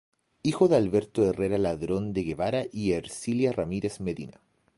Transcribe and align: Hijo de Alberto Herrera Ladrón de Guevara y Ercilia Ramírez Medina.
Hijo 0.41 0.67
de 0.67 0.77
Alberto 0.77 1.23
Herrera 1.29 1.59
Ladrón 1.59 2.11
de 2.11 2.23
Guevara 2.23 2.65
y 2.71 2.93
Ercilia 2.93 3.51
Ramírez 3.51 3.99
Medina. 3.99 4.41